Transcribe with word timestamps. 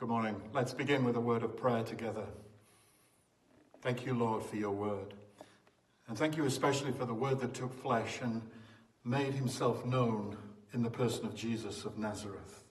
Good 0.00 0.08
morning. 0.08 0.40
Let's 0.54 0.72
begin 0.72 1.04
with 1.04 1.16
a 1.16 1.20
word 1.20 1.42
of 1.42 1.58
prayer 1.58 1.82
together. 1.82 2.24
Thank 3.82 4.06
you, 4.06 4.14
Lord, 4.14 4.42
for 4.42 4.56
your 4.56 4.70
word. 4.70 5.12
And 6.08 6.16
thank 6.16 6.38
you 6.38 6.46
especially 6.46 6.92
for 6.92 7.04
the 7.04 7.12
word 7.12 7.38
that 7.40 7.52
took 7.52 7.82
flesh 7.82 8.18
and 8.22 8.40
made 9.04 9.34
himself 9.34 9.84
known 9.84 10.38
in 10.72 10.82
the 10.82 10.88
person 10.88 11.26
of 11.26 11.34
Jesus 11.34 11.84
of 11.84 11.98
Nazareth. 11.98 12.64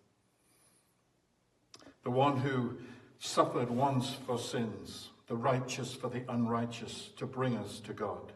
The 2.02 2.10
one 2.10 2.38
who 2.38 2.78
suffered 3.20 3.70
once 3.70 4.16
for 4.26 4.40
sins, 4.40 5.10
the 5.28 5.36
righteous 5.36 5.94
for 5.94 6.10
the 6.10 6.24
unrighteous, 6.30 7.12
to 7.18 7.28
bring 7.28 7.58
us 7.58 7.80
to 7.82 7.94
God. 7.94 8.34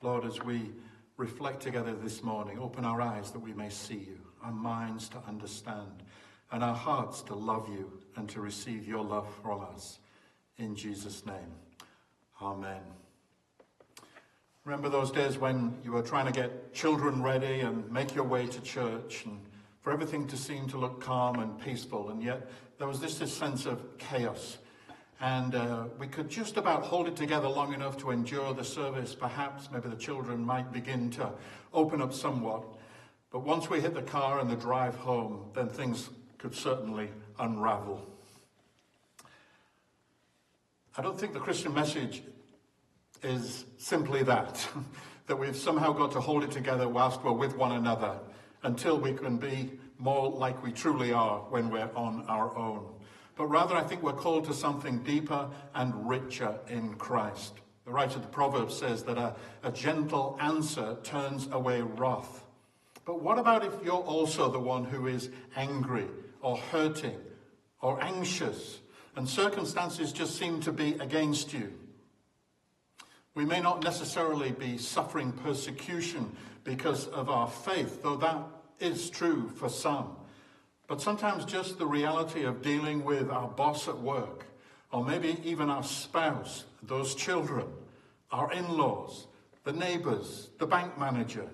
Lord, 0.00 0.24
as 0.24 0.42
we 0.42 0.70
reflect 1.18 1.60
together 1.60 1.92
this 1.92 2.22
morning, 2.22 2.58
open 2.58 2.86
our 2.86 3.02
eyes 3.02 3.32
that 3.32 3.40
we 3.40 3.52
may 3.52 3.68
see 3.68 3.98
you, 3.98 4.18
our 4.42 4.50
minds 4.50 5.10
to 5.10 5.18
understand, 5.28 6.04
and 6.50 6.64
our 6.64 6.74
hearts 6.74 7.22
to 7.22 7.34
love 7.34 7.68
you 7.68 8.00
and 8.16 8.28
to 8.30 8.40
receive 8.40 8.86
your 8.86 9.04
love 9.04 9.28
from 9.42 9.60
us. 9.60 9.98
In 10.56 10.74
Jesus' 10.74 11.24
name, 11.26 11.54
Amen. 12.40 12.80
Remember 14.64 14.88
those 14.88 15.10
days 15.10 15.38
when 15.38 15.78
you 15.82 15.92
were 15.92 16.02
trying 16.02 16.26
to 16.26 16.32
get 16.32 16.74
children 16.74 17.22
ready 17.22 17.60
and 17.60 17.90
make 17.90 18.14
your 18.14 18.24
way 18.24 18.46
to 18.46 18.60
church 18.60 19.24
and 19.24 19.40
for 19.80 19.92
everything 19.92 20.26
to 20.26 20.36
seem 20.36 20.68
to 20.68 20.76
look 20.76 21.00
calm 21.00 21.38
and 21.38 21.58
peaceful, 21.60 22.10
and 22.10 22.22
yet 22.22 22.50
there 22.78 22.86
was 22.86 23.00
this, 23.00 23.18
this 23.18 23.32
sense 23.32 23.64
of 23.64 23.96
chaos. 23.96 24.58
And 25.20 25.54
uh, 25.54 25.84
we 25.98 26.06
could 26.06 26.28
just 26.28 26.58
about 26.58 26.82
hold 26.82 27.08
it 27.08 27.16
together 27.16 27.48
long 27.48 27.72
enough 27.72 27.96
to 27.98 28.10
endure 28.10 28.52
the 28.52 28.62
service. 28.62 29.14
Perhaps 29.14 29.70
maybe 29.72 29.88
the 29.88 29.96
children 29.96 30.44
might 30.44 30.72
begin 30.72 31.10
to 31.12 31.30
open 31.72 32.02
up 32.02 32.12
somewhat. 32.12 32.64
But 33.30 33.40
once 33.40 33.68
we 33.68 33.80
hit 33.80 33.94
the 33.94 34.02
car 34.02 34.38
and 34.38 34.48
the 34.50 34.56
drive 34.56 34.94
home, 34.94 35.50
then 35.54 35.68
things 35.68 36.10
could 36.38 36.54
certainly 36.54 37.10
unravel. 37.38 38.06
I 40.96 41.02
don't 41.02 41.18
think 41.18 41.32
the 41.32 41.40
Christian 41.40 41.74
message 41.74 42.22
is 43.22 43.64
simply 43.76 44.22
that, 44.24 44.66
that 45.26 45.36
we've 45.36 45.56
somehow 45.56 45.92
got 45.92 46.12
to 46.12 46.20
hold 46.20 46.44
it 46.44 46.50
together 46.50 46.88
whilst 46.88 47.22
we're 47.22 47.32
with 47.32 47.56
one 47.56 47.72
another 47.72 48.18
until 48.62 48.98
we 48.98 49.12
can 49.12 49.36
be 49.36 49.72
more 49.98 50.30
like 50.30 50.62
we 50.62 50.72
truly 50.72 51.12
are 51.12 51.38
when 51.50 51.70
we're 51.70 51.90
on 51.94 52.24
our 52.28 52.56
own. 52.56 52.86
But 53.36 53.46
rather, 53.46 53.76
I 53.76 53.84
think 53.84 54.02
we're 54.02 54.12
called 54.12 54.46
to 54.46 54.54
something 54.54 55.02
deeper 55.04 55.48
and 55.74 56.08
richer 56.08 56.58
in 56.68 56.94
Christ. 56.94 57.54
The 57.84 57.92
writer 57.92 58.16
of 58.16 58.22
the 58.22 58.28
Proverbs 58.28 58.76
says 58.76 59.04
that 59.04 59.16
a, 59.16 59.34
a 59.62 59.70
gentle 59.70 60.36
answer 60.40 60.96
turns 61.04 61.48
away 61.52 61.82
wrath. 61.82 62.44
But 63.04 63.22
what 63.22 63.38
about 63.38 63.64
if 63.64 63.72
you're 63.84 63.94
also 63.94 64.50
the 64.50 64.58
one 64.58 64.84
who 64.84 65.06
is 65.06 65.30
angry 65.56 66.08
or 66.40 66.56
hurting 66.56 67.18
or 67.80 68.02
anxious 68.02 68.80
and 69.16 69.28
circumstances 69.28 70.12
just 70.12 70.36
seem 70.36 70.60
to 70.60 70.72
be 70.72 70.94
against 70.94 71.52
you? 71.52 71.72
We 73.34 73.44
may 73.44 73.60
not 73.60 73.84
necessarily 73.84 74.52
be 74.52 74.78
suffering 74.78 75.32
persecution 75.32 76.36
because 76.64 77.06
of 77.06 77.30
our 77.30 77.48
faith, 77.48 78.02
though 78.02 78.16
that 78.16 78.42
is 78.80 79.10
true 79.10 79.48
for 79.48 79.68
some. 79.68 80.16
But 80.88 81.00
sometimes 81.00 81.44
just 81.44 81.78
the 81.78 81.86
reality 81.86 82.44
of 82.44 82.62
dealing 82.62 83.04
with 83.04 83.30
our 83.30 83.48
boss 83.48 83.88
at 83.88 83.98
work, 83.98 84.46
or 84.90 85.04
maybe 85.04 85.38
even 85.44 85.70
our 85.70 85.82
spouse, 85.82 86.64
those 86.82 87.14
children, 87.14 87.66
our 88.30 88.50
in 88.52 88.76
laws, 88.76 89.26
the 89.64 89.72
neighbors, 89.72 90.48
the 90.58 90.66
bank 90.66 90.98
manager, 90.98 91.46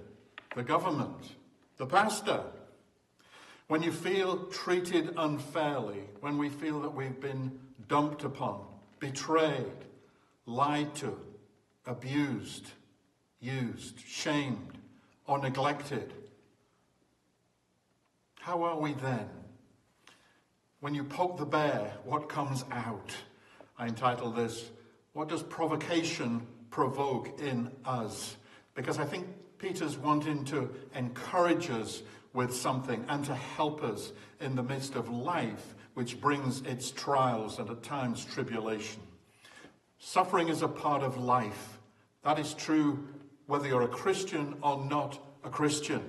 the 0.54 0.62
government, 0.62 1.34
the 1.76 1.86
pastor. 1.86 2.44
When 3.66 3.82
you 3.82 3.92
feel 3.92 4.44
treated 4.46 5.14
unfairly, 5.16 6.02
when 6.20 6.36
we 6.36 6.50
feel 6.50 6.80
that 6.80 6.94
we've 6.94 7.18
been 7.18 7.58
dumped 7.88 8.24
upon, 8.24 8.60
betrayed, 9.00 9.72
lied 10.46 10.94
to, 10.96 11.18
abused, 11.86 12.70
used, 13.40 14.00
shamed, 14.00 14.78
or 15.26 15.38
neglected. 15.38 16.12
How 18.40 18.62
are 18.64 18.78
we 18.78 18.92
then? 18.92 19.28
When 20.80 20.94
you 20.94 21.04
poke 21.04 21.38
the 21.38 21.46
bear, 21.46 21.94
what 22.04 22.28
comes 22.28 22.64
out? 22.70 23.16
I 23.78 23.86
entitle 23.86 24.30
this, 24.30 24.70
What 25.14 25.28
Does 25.28 25.42
Provocation 25.42 26.46
Provoke 26.70 27.40
in 27.40 27.70
Us? 27.86 28.36
Because 28.74 28.98
I 28.98 29.06
think 29.06 29.26
Peter's 29.58 29.96
wanting 29.96 30.44
to 30.46 30.74
encourage 30.94 31.70
us 31.70 32.02
with 32.34 32.54
something 32.54 33.04
and 33.08 33.24
to 33.24 33.34
help 33.34 33.82
us 33.82 34.12
in 34.40 34.56
the 34.56 34.62
midst 34.62 34.96
of 34.96 35.08
life, 35.08 35.74
which 35.94 36.20
brings 36.20 36.60
its 36.62 36.90
trials 36.90 37.58
and 37.58 37.70
at 37.70 37.82
times 37.82 38.24
tribulation. 38.24 39.00
Suffering 39.98 40.48
is 40.48 40.60
a 40.60 40.68
part 40.68 41.02
of 41.02 41.16
life. 41.16 41.78
That 42.24 42.38
is 42.38 42.52
true 42.52 43.06
whether 43.46 43.68
you're 43.68 43.82
a 43.82 43.88
Christian 43.88 44.56
or 44.62 44.84
not 44.84 45.18
a 45.44 45.48
Christian. 45.48 46.02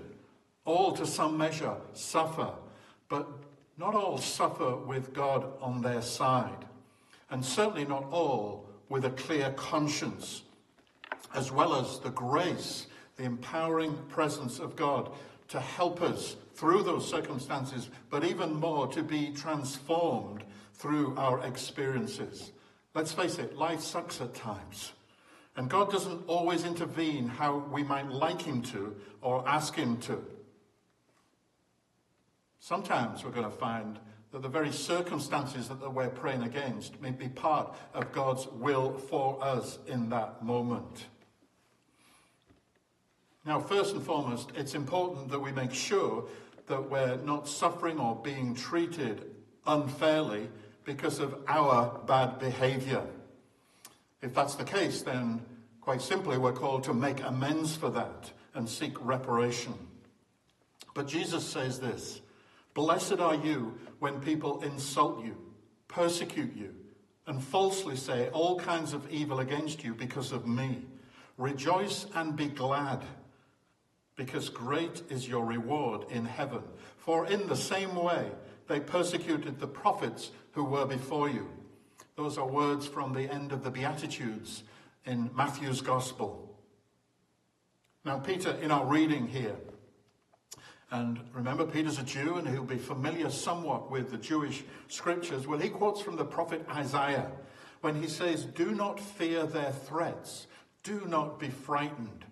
All, 0.65 0.93
to 0.93 1.05
some 1.05 1.37
measure, 1.37 1.75
suffer, 1.93 2.51
but 3.07 3.27
not 3.77 3.93
all 3.93 4.17
suffer 4.17 4.75
with 4.75 5.13
God 5.13 5.45
on 5.61 5.81
their 5.81 6.01
side, 6.01 6.65
and 7.29 7.45
certainly 7.45 7.85
not 7.85 8.05
all 8.11 8.67
with 8.89 9.05
a 9.05 9.11
clear 9.11 9.51
conscience, 9.51 10.41
as 11.35 11.51
well 11.51 11.75
as 11.75 11.99
the 11.99 12.09
grace, 12.09 12.87
the 13.17 13.23
empowering 13.23 13.95
presence 14.09 14.59
of 14.59 14.75
God 14.75 15.11
to 15.49 15.59
help 15.59 16.01
us 16.01 16.35
through 16.53 16.83
those 16.83 17.07
circumstances, 17.09 17.89
but 18.09 18.23
even 18.23 18.53
more 18.55 18.87
to 18.87 19.03
be 19.03 19.31
transformed 19.31 20.43
through 20.73 21.15
our 21.17 21.45
experiences. 21.45 22.51
Let's 22.93 23.11
face 23.11 23.37
it, 23.39 23.57
life 23.57 23.81
sucks 23.81 24.21
at 24.21 24.33
times. 24.33 24.93
And 25.57 25.69
God 25.69 25.91
doesn't 25.91 26.27
always 26.27 26.65
intervene 26.65 27.27
how 27.27 27.57
we 27.71 27.83
might 27.83 28.09
like 28.09 28.41
Him 28.41 28.61
to 28.63 28.95
or 29.21 29.47
ask 29.47 29.75
Him 29.75 29.97
to. 30.01 30.23
Sometimes 32.59 33.23
we're 33.23 33.31
going 33.31 33.49
to 33.49 33.57
find 33.57 33.99
that 34.31 34.41
the 34.41 34.49
very 34.49 34.71
circumstances 34.71 35.69
that 35.69 35.93
we're 35.93 36.09
praying 36.09 36.43
against 36.43 36.99
may 37.01 37.11
be 37.11 37.29
part 37.29 37.75
of 37.93 38.11
God's 38.11 38.47
will 38.47 38.97
for 38.97 39.41
us 39.41 39.79
in 39.87 40.09
that 40.09 40.43
moment. 40.43 41.05
Now, 43.45 43.59
first 43.59 43.93
and 43.93 44.03
foremost, 44.03 44.51
it's 44.55 44.73
important 44.73 45.29
that 45.29 45.39
we 45.39 45.51
make 45.51 45.73
sure 45.73 46.25
that 46.67 46.89
we're 46.89 47.17
not 47.17 47.47
suffering 47.47 47.99
or 47.99 48.15
being 48.15 48.55
treated 48.55 49.29
unfairly 49.67 50.49
because 50.83 51.19
of 51.19 51.35
our 51.47 51.99
bad 52.07 52.39
behavior. 52.39 53.03
If 54.21 54.33
that's 54.33 54.55
the 54.55 54.63
case, 54.63 55.03
then 55.03 55.45
quite 55.81 56.01
simply 56.01 56.37
we're 56.37 56.53
called 56.53 56.83
to 56.85 56.93
make 56.93 57.23
amends 57.23 57.75
for 57.75 57.91
that 57.91 58.31
and 58.55 58.67
seek 58.67 58.93
reparation. 59.05 59.73
But 60.95 61.07
Jesus 61.07 61.43
says 61.43 61.79
this 61.79 62.21
Blessed 62.73 63.19
are 63.19 63.35
you 63.35 63.77
when 63.99 64.19
people 64.21 64.63
insult 64.63 65.23
you, 65.23 65.37
persecute 65.87 66.55
you, 66.55 66.73
and 67.27 67.43
falsely 67.43 67.95
say 67.95 68.29
all 68.29 68.59
kinds 68.59 68.93
of 68.93 69.09
evil 69.11 69.39
against 69.39 69.83
you 69.83 69.93
because 69.93 70.31
of 70.31 70.47
me. 70.47 70.81
Rejoice 71.37 72.07
and 72.15 72.35
be 72.35 72.47
glad, 72.47 73.03
because 74.15 74.49
great 74.49 75.03
is 75.09 75.27
your 75.27 75.45
reward 75.45 76.05
in 76.09 76.25
heaven. 76.25 76.61
For 76.97 77.27
in 77.27 77.47
the 77.47 77.55
same 77.55 77.95
way 77.95 78.31
they 78.67 78.79
persecuted 78.79 79.59
the 79.59 79.67
prophets 79.67 80.31
who 80.51 80.63
were 80.63 80.85
before 80.85 81.29
you. 81.29 81.49
Those 82.15 82.37
are 82.37 82.47
words 82.47 82.87
from 82.87 83.13
the 83.13 83.31
end 83.31 83.51
of 83.51 83.63
the 83.63 83.71
Beatitudes 83.71 84.63
in 85.05 85.29
Matthew's 85.35 85.81
Gospel. 85.81 86.57
Now, 88.05 88.19
Peter, 88.19 88.51
in 88.61 88.71
our 88.71 88.85
reading 88.85 89.27
here, 89.27 89.55
and 90.91 91.19
remember, 91.33 91.65
Peter's 91.65 91.99
a 91.99 92.03
Jew 92.03 92.35
and 92.35 92.47
he'll 92.47 92.63
be 92.63 92.77
familiar 92.77 93.29
somewhat 93.29 93.91
with 93.91 94.11
the 94.11 94.17
Jewish 94.17 94.63
scriptures. 94.87 95.47
Well, 95.47 95.59
he 95.59 95.69
quotes 95.69 96.01
from 96.01 96.15
the 96.15 96.23
prophet 96.23 96.65
Isaiah 96.69 97.31
when 97.81 98.01
he 98.01 98.07
says, 98.07 98.45
Do 98.45 98.71
not 98.71 98.99
fear 98.99 99.45
their 99.45 99.71
threats, 99.71 100.47
do 100.83 101.03
not 101.07 101.39
be 101.39 101.49
frightened. 101.49 102.25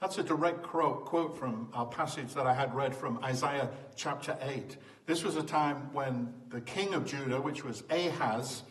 That's 0.00 0.18
a 0.18 0.22
direct 0.22 0.62
quote 0.62 1.38
from 1.38 1.68
our 1.72 1.86
passage 1.86 2.34
that 2.34 2.46
I 2.46 2.52
had 2.52 2.74
read 2.74 2.94
from 2.94 3.18
Isaiah 3.24 3.70
chapter 3.96 4.36
8. 4.42 4.76
This 5.06 5.24
was 5.24 5.36
a 5.36 5.42
time 5.42 5.92
when 5.92 6.34
the 6.50 6.60
king 6.60 6.94
of 6.94 7.06
Judah, 7.06 7.40
which 7.40 7.64
was 7.64 7.84
Ahaz, 7.90 8.64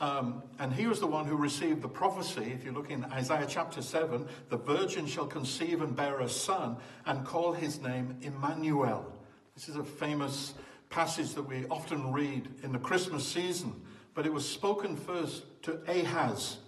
um, 0.00 0.42
and 0.58 0.72
he 0.72 0.86
was 0.86 1.00
the 1.00 1.06
one 1.06 1.24
who 1.24 1.36
received 1.36 1.80
the 1.80 1.88
prophecy. 1.88 2.52
If 2.52 2.64
you 2.64 2.72
look 2.72 2.90
in 2.90 3.04
Isaiah 3.04 3.46
chapter 3.48 3.80
7, 3.80 4.26
the 4.50 4.56
virgin 4.56 5.06
shall 5.06 5.26
conceive 5.26 5.80
and 5.80 5.94
bear 5.94 6.20
a 6.20 6.28
son 6.28 6.76
and 7.06 7.24
call 7.24 7.52
his 7.52 7.80
name 7.80 8.16
Emmanuel. 8.20 9.10
This 9.54 9.68
is 9.68 9.76
a 9.76 9.84
famous 9.84 10.54
passage 10.90 11.34
that 11.34 11.44
we 11.44 11.64
often 11.66 12.12
read 12.12 12.48
in 12.62 12.72
the 12.72 12.78
Christmas 12.78 13.26
season, 13.26 13.80
but 14.14 14.26
it 14.26 14.32
was 14.32 14.48
spoken 14.48 14.96
first 14.96 15.44
to 15.62 15.80
Ahaz. 15.88 16.58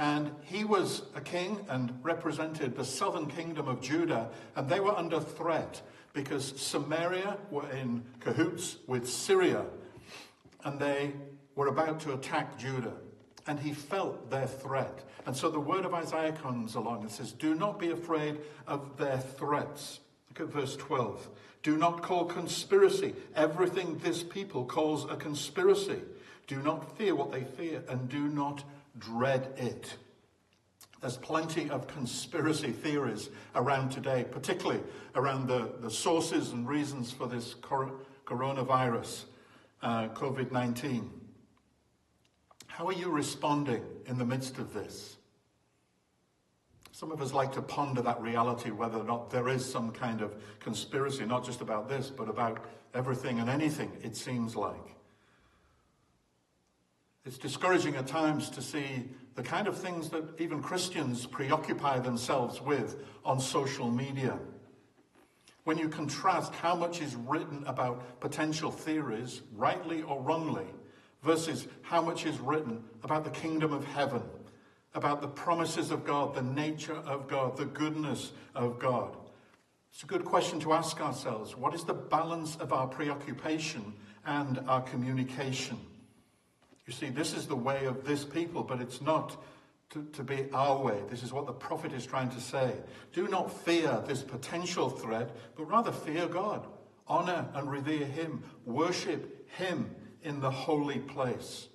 And 0.00 0.32
he 0.40 0.64
was 0.64 1.02
a 1.14 1.20
king 1.20 1.62
and 1.68 1.92
represented 2.02 2.74
the 2.74 2.86
southern 2.86 3.26
kingdom 3.26 3.68
of 3.68 3.82
Judah, 3.82 4.30
and 4.56 4.66
they 4.66 4.80
were 4.80 4.96
under 4.96 5.20
threat 5.20 5.82
because 6.14 6.58
Samaria 6.58 7.36
were 7.50 7.70
in 7.70 8.02
cahoots 8.18 8.78
with 8.86 9.06
Syria 9.06 9.66
and 10.64 10.78
they 10.78 11.12
were 11.54 11.68
about 11.68 12.00
to 12.00 12.14
attack 12.14 12.58
Judah. 12.58 12.94
And 13.46 13.60
he 13.60 13.72
felt 13.74 14.30
their 14.30 14.46
threat. 14.46 15.04
And 15.26 15.36
so 15.36 15.50
the 15.50 15.60
word 15.60 15.84
of 15.84 15.92
Isaiah 15.92 16.32
comes 16.32 16.76
along 16.76 17.02
and 17.02 17.10
says, 17.10 17.32
Do 17.32 17.54
not 17.54 17.78
be 17.78 17.90
afraid 17.90 18.38
of 18.66 18.96
their 18.96 19.18
threats. 19.18 20.00
Look 20.30 20.48
at 20.48 20.54
verse 20.54 20.76
12. 20.76 21.28
Do 21.62 21.76
not 21.76 22.02
call 22.02 22.24
conspiracy 22.24 23.14
everything 23.36 23.98
this 23.98 24.22
people 24.22 24.64
calls 24.64 25.04
a 25.10 25.16
conspiracy. 25.16 26.00
Do 26.46 26.62
not 26.62 26.96
fear 26.96 27.14
what 27.14 27.32
they 27.32 27.44
fear, 27.44 27.82
and 27.88 28.08
do 28.08 28.28
not 28.28 28.64
dread 29.00 29.52
it. 29.56 29.96
There's 31.00 31.16
plenty 31.16 31.70
of 31.70 31.88
conspiracy 31.88 32.70
theories 32.70 33.30
around 33.54 33.90
today, 33.90 34.24
particularly 34.30 34.82
around 35.14 35.48
the, 35.48 35.72
the 35.80 35.90
sources 35.90 36.52
and 36.52 36.68
reasons 36.68 37.10
for 37.10 37.26
this 37.26 37.54
cor- 37.54 37.92
coronavirus, 38.26 39.24
uh, 39.82 40.08
COVID 40.08 40.52
19. 40.52 41.10
How 42.66 42.86
are 42.86 42.92
you 42.92 43.10
responding 43.10 43.82
in 44.06 44.18
the 44.18 44.24
midst 44.24 44.58
of 44.58 44.74
this? 44.74 45.16
Some 46.92 47.12
of 47.12 47.22
us 47.22 47.32
like 47.32 47.52
to 47.52 47.62
ponder 47.62 48.02
that 48.02 48.20
reality, 48.20 48.70
whether 48.70 48.98
or 48.98 49.04
not 49.04 49.30
there 49.30 49.48
is 49.48 49.64
some 49.64 49.90
kind 49.90 50.20
of 50.20 50.34
conspiracy, 50.60 51.24
not 51.24 51.44
just 51.44 51.62
about 51.62 51.88
this, 51.88 52.10
but 52.10 52.28
about 52.28 52.62
everything 52.92 53.40
and 53.40 53.48
anything, 53.48 53.90
it 54.02 54.16
seems 54.16 54.54
like. 54.54 54.96
It's 57.24 57.38
discouraging 57.38 57.96
at 57.96 58.06
times 58.06 58.48
to 58.50 58.62
see 58.62 59.10
the 59.34 59.42
kind 59.42 59.68
of 59.68 59.78
things 59.78 60.08
that 60.10 60.24
even 60.38 60.62
Christians 60.62 61.26
preoccupy 61.26 61.98
themselves 61.98 62.60
with 62.60 63.02
on 63.24 63.38
social 63.40 63.90
media. 63.90 64.38
When 65.64 65.76
you 65.76 65.88
contrast 65.88 66.54
how 66.54 66.74
much 66.74 67.00
is 67.02 67.14
written 67.14 67.62
about 67.66 68.20
potential 68.20 68.70
theories, 68.70 69.42
rightly 69.54 70.02
or 70.02 70.20
wrongly, 70.20 70.66
versus 71.22 71.68
how 71.82 72.00
much 72.00 72.24
is 72.24 72.38
written 72.40 72.82
about 73.02 73.24
the 73.24 73.30
kingdom 73.30 73.72
of 73.72 73.84
heaven 73.84 74.22
about 74.94 75.20
the 75.20 75.28
promises 75.28 75.90
of 75.90 76.04
God, 76.04 76.34
the 76.34 76.42
nature 76.42 76.96
of 77.06 77.28
God, 77.28 77.56
the 77.56 77.66
goodness 77.66 78.32
of 78.54 78.78
God? 78.78 79.16
It's 79.92 80.02
a 80.02 80.06
good 80.06 80.24
question 80.24 80.60
to 80.60 80.72
ask 80.72 81.00
ourselves. 81.00 81.56
What 81.56 81.74
is 81.74 81.84
the 81.84 81.94
balance 81.94 82.56
of 82.56 82.72
our 82.72 82.86
preoccupation 82.86 83.92
and 84.24 84.58
our 84.68 84.82
communication? 84.82 85.78
You 86.90 86.96
see, 86.96 87.10
this 87.10 87.34
is 87.34 87.46
the 87.46 87.54
way 87.54 87.84
of 87.84 88.04
this 88.04 88.24
people, 88.24 88.64
but 88.64 88.80
it's 88.80 89.00
not 89.00 89.40
to, 89.90 90.02
to 90.12 90.24
be 90.24 90.46
our 90.52 90.82
way. 90.82 91.00
This 91.08 91.22
is 91.22 91.32
what 91.32 91.46
the 91.46 91.52
prophet 91.52 91.92
is 91.92 92.04
trying 92.04 92.30
to 92.30 92.40
say. 92.40 92.74
Do 93.12 93.28
not 93.28 93.56
fear 93.64 94.02
this 94.08 94.22
potential 94.22 94.90
threat, 94.90 95.30
but 95.54 95.70
rather 95.70 95.92
fear 95.92 96.26
God. 96.26 96.66
Honor 97.06 97.46
and 97.54 97.70
revere 97.70 98.06
Him. 98.06 98.42
Worship 98.66 99.48
Him 99.56 99.94
in 100.24 100.40
the 100.40 100.50
holy 100.50 100.98
place. 100.98 101.68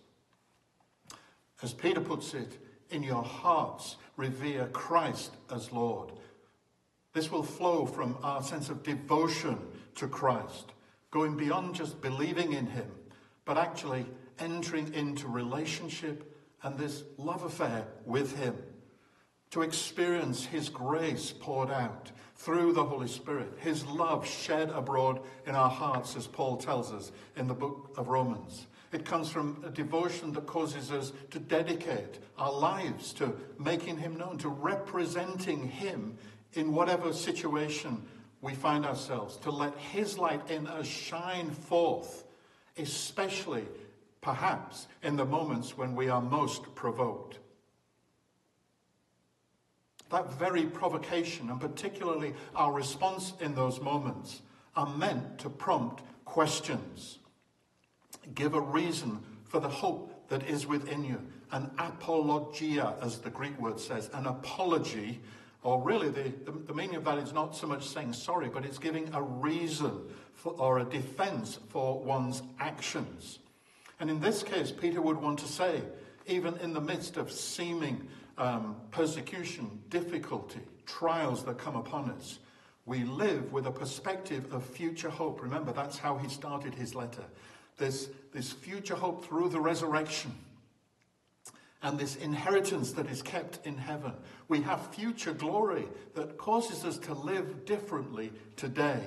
As 1.62 1.72
Peter 1.72 2.02
puts 2.02 2.34
it, 2.34 2.58
in 2.90 3.02
your 3.02 3.24
hearts 3.24 3.96
revere 4.18 4.68
Christ 4.68 5.32
as 5.50 5.72
Lord. 5.72 6.12
This 7.14 7.32
will 7.32 7.42
flow 7.42 7.86
from 7.86 8.18
our 8.22 8.44
sense 8.44 8.68
of 8.68 8.84
devotion 8.84 9.60
to 9.96 10.10
Christ, 10.10 10.74
going 11.10 11.38
beyond 11.38 11.74
just 11.74 12.02
believing 12.02 12.52
in 12.52 12.66
Him, 12.66 12.92
but 13.46 13.58
actually 13.58 14.08
entering 14.40 14.94
into 14.94 15.28
relationship 15.28 16.36
and 16.64 16.78
this 16.78 17.04
love 17.18 17.44
affair 17.44 17.88
with 18.06 18.38
Him, 18.38 18.56
to 19.52 19.62
experience 19.62 20.46
His 20.46 20.70
grace 20.70 21.32
poured 21.32 21.70
out 21.70 22.12
through 22.36 22.74
the 22.74 22.84
Holy 22.84 23.08
Spirit, 23.08 23.54
His 23.60 23.86
love 23.86 24.28
shed 24.28 24.70
abroad 24.70 25.22
in 25.46 25.56
our 25.56 25.70
hearts, 25.70 26.16
as 26.16 26.28
Paul 26.28 26.58
tells 26.58 26.92
us 26.92 27.12
in 27.36 27.48
the 27.48 27.54
book 27.54 27.94
of 27.98 28.08
Romans. 28.08 28.68
It 28.92 29.06
comes 29.06 29.30
from 29.30 29.64
a 29.66 29.70
devotion 29.70 30.32
that 30.34 30.46
causes 30.46 30.92
us 30.92 31.12
to 31.32 31.40
dedicate 31.40 32.20
our 32.38 32.52
lives 32.52 33.14
to 33.14 33.36
making 33.60 33.98
Him 33.98 34.18
known, 34.18 34.38
to 34.40 34.50
representing 34.50 35.68
Him 35.68 36.18
in 36.54 36.74
whatever 36.74 37.12
situation 37.14 38.06
we 38.42 38.54
find 38.54 38.86
ourselves, 38.86 39.38
to 39.38 39.52
let 39.52 39.78
His 39.78 40.18
light 40.18 40.50
in 40.50 40.68
us 40.68 40.88
shine 40.88 41.50
forth, 41.50 42.24
especially 42.78 43.66
perhaps 44.26 44.88
in 45.04 45.16
the 45.16 45.24
moments 45.24 45.78
when 45.78 45.96
we 45.96 46.10
are 46.10 46.20
most 46.20 46.74
provoked. 46.74 47.38
That 50.10 50.34
very 50.34 50.66
provocation, 50.66 51.52
and 51.52 51.62
particularly 51.62 52.34
our 52.56 52.74
response 52.74 53.34
in 53.40 53.54
those 53.54 53.80
moments, 53.80 54.42
are 54.76 54.88
meant 54.88 55.38
to 55.40 55.50
prompt 55.50 56.02
questions 56.26 57.20
give 58.34 58.56
a 58.56 58.60
reason 58.60 59.20
for 59.44 59.60
the 59.60 59.70
hope 59.70 60.28
that 60.30 60.50
is 60.50 60.66
within 60.66 61.04
you. 61.04 61.22
An 61.52 61.70
apologia, 61.78 62.96
as 63.04 63.20
the 63.20 63.30
Greek 63.30 63.60
word 63.62 63.80
says, 63.80 64.10
an 64.14 64.26
apology, 64.26 65.22
or 65.62 65.80
really 65.84 66.10
the, 66.10 66.34
the, 66.46 66.52
the 66.52 66.74
meaning 66.74 66.96
of 66.96 67.06
that 67.06 67.20
is 67.20 67.32
not 67.32 67.56
so 67.56 67.68
much 67.68 67.88
saying 67.88 68.14
sorry, 68.14 68.50
but 68.50 68.66
it's 68.66 68.80
giving 68.80 69.08
a 69.14 69.22
reason 69.22 70.02
for, 70.34 70.54
or 70.54 70.80
a 70.80 70.84
defense 70.84 71.60
for 71.70 72.00
one's 72.00 72.42
actions. 72.60 73.38
And 74.00 74.10
in 74.10 74.20
this 74.20 74.44
case, 74.44 74.72
Peter 74.72 75.02
would 75.02 75.18
want 75.18 75.40
to 75.40 75.48
say, 75.48 75.82
even 76.28 76.58
in 76.58 76.74
the 76.74 76.82
midst 76.82 77.18
of 77.18 77.32
seeming 77.32 78.08
um, 78.38 78.76
persecution, 78.92 79.82
difficulty, 79.90 80.60
trials 80.86 81.44
that 81.46 81.58
come 81.58 81.76
upon 81.76 82.12
us, 82.12 82.40
we 82.86 83.04
live 83.04 83.52
with 83.52 83.66
a 83.66 83.72
perspective 83.72 84.54
of 84.54 84.64
future 84.64 85.10
hope. 85.10 85.42
Remember, 85.42 85.72
that's 85.72 85.98
how 85.98 86.18
he 86.18 86.30
started 86.30 86.76
his 86.76 86.94
letter. 86.94 87.24
There's 87.78 88.10
this 88.32 88.52
future 88.52 88.96
hope 88.96 89.26
through 89.26 89.50
the 89.50 89.60
resurrection 89.60 90.36
and 91.82 92.00
this 92.00 92.16
inheritance 92.16 92.94
that 92.94 93.08
is 93.08 93.22
kept 93.22 93.66
in 93.66 93.78
heaven. 93.78 94.14
We 94.48 94.62
have 94.62 94.94
future 94.94 95.34
glory 95.34 95.86
that 96.16 96.38
causes 96.38 96.84
us 96.84 96.98
to 97.00 97.14
live 97.14 97.66
differently 97.66 98.32
today. 98.56 99.04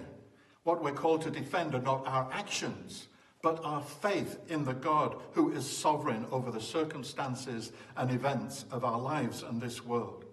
What 0.65 0.83
we're 0.83 0.93
called 0.93 1.23
to 1.23 1.31
defend 1.31 1.75
are 1.75 1.83
not 1.83 2.07
our 2.07 2.29
actions, 2.33 3.09
but 3.49 3.65
our 3.65 3.81
faith 3.81 4.39
in 4.51 4.63
the 4.63 4.75
God 4.75 5.17
who 5.33 5.51
is 5.53 5.67
sovereign 5.67 6.27
over 6.31 6.51
the 6.51 6.61
circumstances 6.61 7.73
and 7.97 8.11
events 8.11 8.67
of 8.71 8.85
our 8.85 8.99
lives 9.01 9.43
and 9.43 9.59
this 9.59 9.83
world. 9.83 10.27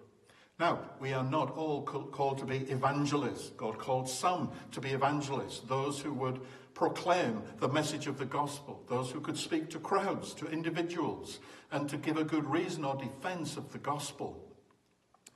Now, 0.60 0.80
we 1.00 1.14
are 1.14 1.24
not 1.24 1.56
all 1.56 1.80
called 1.80 2.36
to 2.36 2.44
be 2.44 2.58
evangelists. 2.70 3.52
God 3.56 3.78
called 3.78 4.06
some 4.06 4.50
to 4.72 4.82
be 4.82 4.90
evangelists, 4.90 5.60
those 5.60 5.98
who 5.98 6.12
would 6.12 6.42
proclaim 6.74 7.42
the 7.58 7.70
message 7.70 8.06
of 8.06 8.18
the 8.18 8.26
gospel, 8.26 8.82
those 8.86 9.10
who 9.10 9.22
could 9.22 9.38
speak 9.38 9.70
to 9.70 9.78
crowds, 9.78 10.34
to 10.34 10.46
individuals, 10.48 11.38
and 11.72 11.88
to 11.88 11.96
give 11.96 12.18
a 12.18 12.24
good 12.24 12.44
reason 12.44 12.84
or 12.84 12.96
defense 12.96 13.56
of 13.56 13.72
the 13.72 13.78
gospel. 13.78 14.46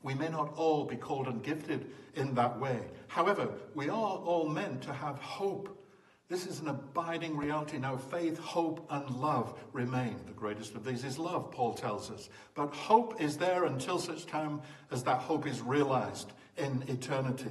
We 0.03 0.13
may 0.13 0.29
not 0.29 0.53
all 0.55 0.85
be 0.85 0.97
called 0.97 1.29
and 1.29 1.43
gifted 1.43 1.91
in 2.15 2.35
that 2.35 2.61
way. 2.61 2.81
However, 3.09 3.49
we 3.75 3.89
are 3.89 4.19
all 4.19 4.51
meant 4.51 4.83
to 4.83 4.93
have 4.93 5.19
hope. 5.19 5.79
This 6.31 6.47
is 6.47 6.61
an 6.61 6.69
abiding 6.69 7.37
reality. 7.37 7.77
Now, 7.77 7.97
faith, 7.97 8.39
hope, 8.39 8.87
and 8.89 9.11
love 9.17 9.59
remain. 9.73 10.17
The 10.27 10.33
greatest 10.33 10.77
of 10.77 10.85
these 10.85 11.03
is 11.03 11.19
love, 11.19 11.51
Paul 11.51 11.75
tells 11.75 12.09
us. 12.09 12.31
But 12.55 12.73
hope 12.73 13.21
is 13.21 13.37
there 13.37 13.65
until 13.65 13.99
such 13.99 14.27
time 14.27 14.63
as 14.93 15.03
that 15.03 15.19
hope 15.19 15.45
is 15.45 15.61
realized 15.61 16.33
in 16.57 16.85
eternity. 16.87 17.51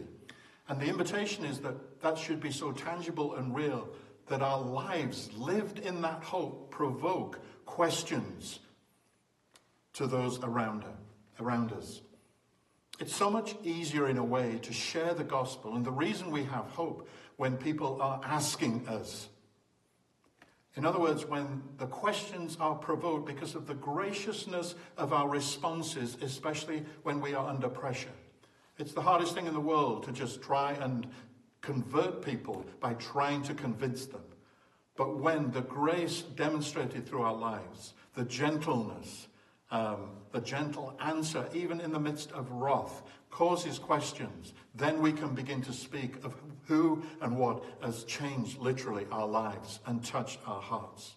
And 0.69 0.79
the 0.79 0.85
invitation 0.85 1.43
is 1.43 1.59
that 1.59 1.99
that 2.01 2.17
should 2.17 2.39
be 2.39 2.51
so 2.51 2.71
tangible 2.71 3.35
and 3.35 3.53
real 3.53 3.89
that 4.29 4.41
our 4.41 4.61
lives 4.61 5.29
lived 5.33 5.79
in 5.79 6.01
that 6.03 6.23
hope 6.23 6.71
provoke 6.71 7.41
questions 7.65 8.59
to 9.91 10.07
those 10.07 10.39
around, 10.41 10.85
us. 11.73 12.01
It's 12.99 13.15
so 13.15 13.29
much 13.29 13.55
easier 13.63 14.09
in 14.09 14.17
a 14.17 14.23
way 14.23 14.59
to 14.61 14.73
share 14.73 15.13
the 15.13 15.23
gospel, 15.23 15.75
and 15.75 15.85
the 15.85 15.91
reason 15.91 16.31
we 16.31 16.43
have 16.43 16.65
hope 16.65 17.07
when 17.37 17.55
people 17.55 18.01
are 18.01 18.19
asking 18.25 18.85
us. 18.89 19.29
In 20.75 20.85
other 20.85 20.99
words, 20.99 21.25
when 21.25 21.63
the 21.77 21.87
questions 21.87 22.57
are 22.59 22.75
provoked 22.75 23.25
because 23.25 23.55
of 23.55 23.67
the 23.67 23.73
graciousness 23.73 24.75
of 24.97 25.13
our 25.13 25.29
responses, 25.29 26.17
especially 26.21 26.85
when 27.03 27.21
we 27.21 27.33
are 27.33 27.47
under 27.47 27.69
pressure. 27.69 28.11
It's 28.77 28.93
the 28.93 29.01
hardest 29.01 29.33
thing 29.33 29.47
in 29.47 29.53
the 29.53 29.59
world 29.59 30.03
to 30.03 30.11
just 30.11 30.41
try 30.41 30.73
and 30.73 31.07
convert 31.61 32.21
people 32.23 32.65
by 32.79 32.93
trying 32.95 33.43
to 33.43 33.53
convince 33.53 34.05
them. 34.05 34.23
But 34.95 35.17
when 35.17 35.51
the 35.51 35.61
grace 35.61 36.21
demonstrated 36.21 37.07
through 37.07 37.21
our 37.21 37.35
lives, 37.35 37.93
the 38.15 38.25
gentleness, 38.25 39.27
um, 39.71 40.11
the 40.31 40.41
gentle 40.41 40.95
answer, 40.99 41.47
even 41.53 41.79
in 41.79 41.91
the 41.91 41.99
midst 41.99 42.31
of 42.31 42.51
wrath, 42.51 43.03
causes 43.29 43.77
questions, 43.77 44.53
then 44.75 45.01
we 45.01 45.11
can 45.11 45.35
begin 45.35 45.61
to 45.61 45.73
speak 45.73 46.23
of 46.23 46.35
who 46.65 47.03
and 47.21 47.37
what 47.37 47.63
has 47.81 48.03
changed 48.03 48.59
literally 48.59 49.05
our 49.11 49.27
lives 49.27 49.79
and 49.85 50.03
touched 50.03 50.39
our 50.45 50.61
hearts. 50.61 51.15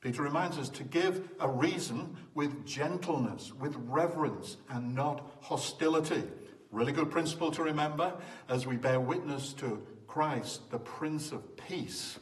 Peter 0.00 0.22
reminds 0.22 0.58
us 0.58 0.68
to 0.68 0.82
give 0.82 1.28
a 1.38 1.48
reason 1.48 2.16
with 2.34 2.66
gentleness, 2.66 3.52
with 3.54 3.74
reverence, 3.76 4.56
and 4.68 4.94
not 4.94 5.30
hostility. 5.40 6.24
Really 6.72 6.92
good 6.92 7.10
principle 7.10 7.52
to 7.52 7.62
remember 7.62 8.12
as 8.48 8.66
we 8.66 8.76
bear 8.76 8.98
witness 8.98 9.52
to 9.54 9.86
Christ, 10.08 10.70
the 10.70 10.78
Prince 10.78 11.30
of 11.30 11.56
Peace, 11.56 12.18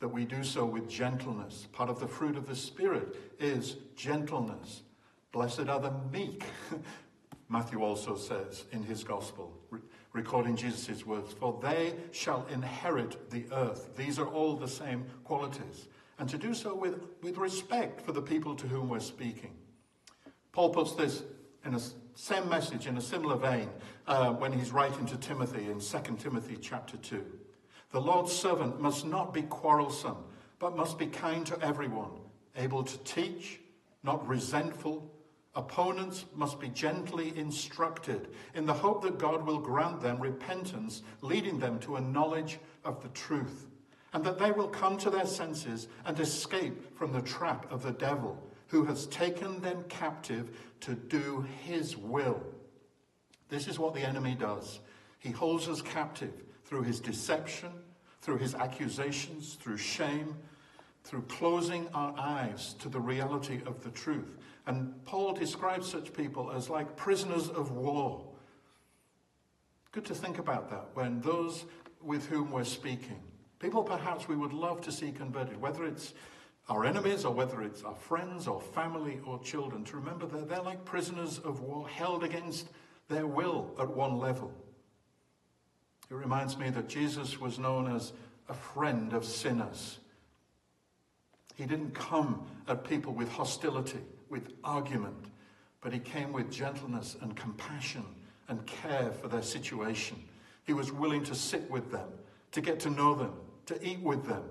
that 0.00 0.08
we 0.08 0.24
do 0.24 0.42
so 0.42 0.64
with 0.64 0.88
gentleness. 0.88 1.68
Part 1.72 1.90
of 1.90 2.00
the 2.00 2.08
fruit 2.08 2.36
of 2.36 2.46
the 2.46 2.56
Spirit 2.56 3.16
is 3.38 3.76
gentleness. 3.96 4.82
Blessed 5.32 5.68
are 5.68 5.80
the 5.80 5.92
meek, 6.12 6.44
Matthew 7.48 7.82
also 7.82 8.16
says 8.16 8.64
in 8.72 8.82
his 8.82 9.04
gospel, 9.04 9.52
re- 9.70 9.80
recording 10.12 10.56
Jesus' 10.56 11.04
words, 11.04 11.32
for 11.32 11.58
they 11.62 11.94
shall 12.12 12.46
inherit 12.50 13.30
the 13.30 13.44
earth. 13.52 13.96
These 13.96 14.18
are 14.18 14.26
all 14.26 14.56
the 14.56 14.68
same 14.68 15.04
qualities. 15.24 15.88
And 16.18 16.28
to 16.28 16.38
do 16.38 16.54
so 16.54 16.74
with, 16.74 17.02
with 17.22 17.36
respect 17.36 18.00
for 18.00 18.12
the 18.12 18.22
people 18.22 18.54
to 18.56 18.66
whom 18.66 18.88
we're 18.88 19.00
speaking. 19.00 19.52
Paul 20.52 20.70
puts 20.70 20.92
this 20.92 21.22
in 21.64 21.74
a 21.74 21.80
same 22.14 22.48
message 22.48 22.86
in 22.86 22.96
a 22.96 23.00
similar 23.00 23.36
vein 23.36 23.68
uh, 24.06 24.32
when 24.32 24.52
he's 24.52 24.70
writing 24.70 25.04
to 25.06 25.16
Timothy 25.16 25.70
in 25.70 25.80
2 25.80 26.16
Timothy 26.18 26.56
chapter 26.60 26.96
2. 26.96 27.24
The 27.94 28.00
Lord's 28.00 28.32
servant 28.32 28.80
must 28.80 29.06
not 29.06 29.32
be 29.32 29.42
quarrelsome, 29.42 30.16
but 30.58 30.76
must 30.76 30.98
be 30.98 31.06
kind 31.06 31.46
to 31.46 31.60
everyone, 31.62 32.10
able 32.56 32.82
to 32.82 32.98
teach, 33.04 33.60
not 34.02 34.26
resentful. 34.26 35.08
Opponents 35.54 36.24
must 36.34 36.58
be 36.58 36.70
gently 36.70 37.32
instructed 37.38 38.30
in 38.52 38.66
the 38.66 38.72
hope 38.72 39.02
that 39.02 39.20
God 39.20 39.46
will 39.46 39.60
grant 39.60 40.00
them 40.00 40.18
repentance, 40.18 41.02
leading 41.22 41.60
them 41.60 41.78
to 41.78 41.94
a 41.94 42.00
knowledge 42.00 42.58
of 42.84 43.00
the 43.00 43.10
truth, 43.10 43.68
and 44.12 44.24
that 44.24 44.40
they 44.40 44.50
will 44.50 44.66
come 44.66 44.98
to 44.98 45.08
their 45.08 45.24
senses 45.24 45.86
and 46.04 46.18
escape 46.18 46.98
from 46.98 47.12
the 47.12 47.22
trap 47.22 47.70
of 47.70 47.84
the 47.84 47.92
devil 47.92 48.42
who 48.66 48.84
has 48.86 49.06
taken 49.06 49.60
them 49.60 49.84
captive 49.88 50.58
to 50.80 50.96
do 50.96 51.46
his 51.62 51.96
will. 51.96 52.42
This 53.48 53.68
is 53.68 53.78
what 53.78 53.94
the 53.94 54.02
enemy 54.02 54.34
does. 54.34 54.80
He 55.20 55.30
holds 55.30 55.68
us 55.68 55.80
captive 55.80 56.42
through 56.74 56.82
his 56.82 56.98
deception, 56.98 57.70
through 58.20 58.38
his 58.38 58.56
accusations, 58.56 59.54
through 59.60 59.76
shame, 59.76 60.34
through 61.04 61.22
closing 61.28 61.86
our 61.94 62.12
eyes 62.18 62.74
to 62.80 62.88
the 62.88 62.98
reality 62.98 63.60
of 63.64 63.80
the 63.84 63.90
truth. 63.90 64.36
And 64.66 64.92
Paul 65.04 65.34
describes 65.34 65.88
such 65.88 66.12
people 66.12 66.50
as 66.50 66.68
like 66.68 66.96
prisoners 66.96 67.48
of 67.48 67.70
war. 67.70 68.26
Good 69.92 70.04
to 70.06 70.16
think 70.16 70.40
about 70.40 70.68
that 70.70 70.88
when 70.94 71.20
those 71.20 71.64
with 72.02 72.26
whom 72.26 72.50
we're 72.50 72.64
speaking, 72.64 73.22
people 73.60 73.84
perhaps 73.84 74.26
we 74.26 74.34
would 74.34 74.52
love 74.52 74.80
to 74.80 74.90
see 74.90 75.12
converted, 75.12 75.60
whether 75.60 75.84
it's 75.84 76.12
our 76.68 76.84
enemies 76.84 77.24
or 77.24 77.32
whether 77.32 77.62
it's 77.62 77.84
our 77.84 77.94
friends 77.94 78.48
or 78.48 78.60
family 78.60 79.20
or 79.24 79.38
children, 79.44 79.84
to 79.84 79.96
remember 79.96 80.26
that 80.26 80.48
they're 80.48 80.60
like 80.60 80.84
prisoners 80.84 81.38
of 81.38 81.60
war 81.60 81.88
held 81.88 82.24
against 82.24 82.66
their 83.08 83.28
will 83.28 83.72
at 83.78 83.88
one 83.88 84.18
level. 84.18 84.52
It 86.14 86.18
reminds 86.18 86.56
me 86.56 86.70
that 86.70 86.88
Jesus 86.88 87.40
was 87.40 87.58
known 87.58 87.92
as 87.92 88.12
a 88.48 88.54
friend 88.54 89.12
of 89.14 89.24
sinners. 89.24 89.98
He 91.56 91.66
didn't 91.66 91.92
come 91.92 92.46
at 92.68 92.84
people 92.84 93.12
with 93.12 93.28
hostility, 93.28 93.98
with 94.30 94.52
argument, 94.62 95.24
but 95.80 95.92
he 95.92 95.98
came 95.98 96.32
with 96.32 96.52
gentleness 96.52 97.16
and 97.20 97.34
compassion 97.34 98.04
and 98.46 98.64
care 98.64 99.10
for 99.10 99.26
their 99.26 99.42
situation. 99.42 100.22
He 100.64 100.72
was 100.72 100.92
willing 100.92 101.24
to 101.24 101.34
sit 101.34 101.68
with 101.68 101.90
them, 101.90 102.08
to 102.52 102.60
get 102.60 102.78
to 102.80 102.90
know 102.90 103.16
them, 103.16 103.32
to 103.66 103.84
eat 103.84 104.00
with 104.00 104.24
them, 104.24 104.44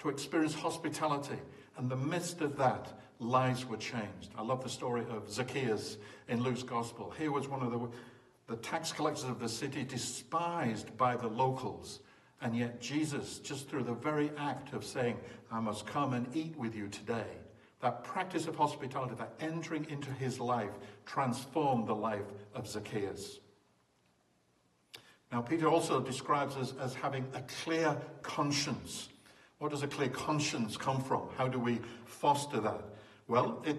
to 0.00 0.10
experience 0.10 0.52
hospitality, 0.52 1.38
and 1.78 1.88
the 1.88 1.96
midst 1.96 2.42
of 2.42 2.58
that, 2.58 2.92
lives 3.20 3.64
were 3.64 3.78
changed. 3.78 4.32
I 4.36 4.42
love 4.42 4.62
the 4.62 4.68
story 4.68 5.06
of 5.08 5.30
Zacchaeus 5.30 5.96
in 6.28 6.42
Luke's 6.42 6.62
gospel. 6.62 7.14
He 7.18 7.28
was 7.28 7.48
one 7.48 7.62
of 7.62 7.70
the, 7.70 7.88
the 8.48 8.56
tax 8.56 8.92
collectors 8.92 9.24
of 9.24 9.40
the 9.40 9.48
city, 9.48 9.82
despised 9.84 10.96
by 10.96 11.16
the 11.16 11.26
locals. 11.26 12.00
And 12.40 12.56
yet, 12.56 12.80
Jesus, 12.80 13.38
just 13.38 13.68
through 13.68 13.84
the 13.84 13.94
very 13.94 14.30
act 14.36 14.72
of 14.72 14.84
saying, 14.84 15.16
I 15.50 15.60
must 15.60 15.86
come 15.86 16.12
and 16.12 16.26
eat 16.36 16.56
with 16.56 16.74
you 16.74 16.88
today, 16.88 17.26
that 17.80 18.04
practice 18.04 18.46
of 18.46 18.56
hospitality, 18.56 19.14
that 19.18 19.34
entering 19.40 19.86
into 19.90 20.10
his 20.12 20.38
life, 20.38 20.70
transformed 21.06 21.86
the 21.86 21.94
life 21.94 22.26
of 22.54 22.68
Zacchaeus. 22.68 23.40
Now, 25.32 25.40
Peter 25.40 25.68
also 25.68 26.00
describes 26.00 26.56
us 26.56 26.74
as 26.80 26.94
having 26.94 27.26
a 27.34 27.40
clear 27.62 27.96
conscience. 28.22 29.08
What 29.58 29.70
does 29.70 29.82
a 29.82 29.88
clear 29.88 30.08
conscience 30.08 30.76
come 30.76 31.02
from? 31.02 31.22
How 31.36 31.48
do 31.48 31.58
we 31.58 31.80
foster 32.04 32.60
that? 32.60 32.82
Well, 33.26 33.62
it, 33.66 33.76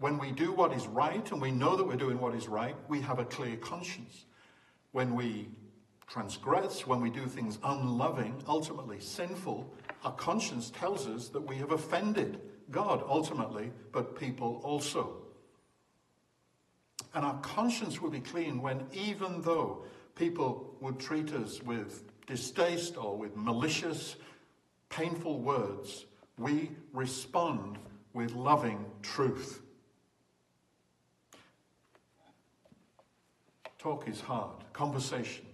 when 0.00 0.16
we 0.16 0.32
do 0.32 0.50
what 0.50 0.72
is 0.72 0.86
right 0.86 1.30
and 1.30 1.40
we 1.40 1.50
know 1.50 1.76
that 1.76 1.86
we're 1.86 1.94
doing 1.94 2.18
what 2.18 2.34
is 2.34 2.48
right, 2.48 2.74
we 2.88 3.02
have 3.02 3.18
a 3.18 3.24
clear 3.24 3.56
conscience. 3.56 4.24
When 4.92 5.14
we 5.14 5.48
transgress, 6.08 6.86
when 6.86 7.02
we 7.02 7.10
do 7.10 7.26
things 7.26 7.58
unloving, 7.62 8.42
ultimately 8.48 8.98
sinful, 8.98 9.72
our 10.02 10.12
conscience 10.12 10.70
tells 10.70 11.06
us 11.06 11.28
that 11.28 11.42
we 11.42 11.56
have 11.56 11.72
offended 11.72 12.40
God 12.70 13.04
ultimately, 13.06 13.72
but 13.92 14.18
people 14.18 14.62
also. 14.64 15.18
And 17.14 17.24
our 17.24 17.38
conscience 17.40 18.00
will 18.00 18.10
be 18.10 18.20
clean 18.20 18.62
when, 18.62 18.86
even 18.92 19.42
though 19.42 19.84
people 20.14 20.76
would 20.80 20.98
treat 20.98 21.32
us 21.32 21.62
with 21.62 22.04
distaste 22.26 22.96
or 22.96 23.18
with 23.18 23.36
malicious 23.36 24.16
painful 24.88 25.40
words, 25.40 26.06
we 26.38 26.70
respond 26.94 27.78
with 28.14 28.32
loving 28.32 28.86
truth. 29.02 29.62
Talk 33.80 34.06
is 34.08 34.20
hard, 34.20 34.52
conversation. 34.74 35.46